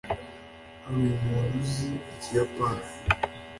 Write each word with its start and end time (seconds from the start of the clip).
hari 0.85 1.03
umuntu 1.17 1.55
uzi 1.59 1.89
ikiyapani 2.13 2.85